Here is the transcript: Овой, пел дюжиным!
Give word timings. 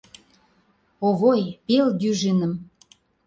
Овой, 1.07 1.43
пел 1.65 1.87
дюжиным! 1.99 2.53